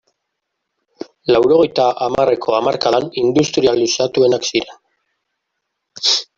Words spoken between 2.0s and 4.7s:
hamarreko hamarkadan industrializatuenak